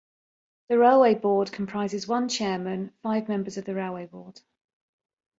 [0.69, 4.41] The Railway Board comprises one Chairman, five members of the Railway Board.